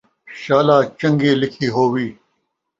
[0.41, 2.07] شالا چنگی لکھی ہووی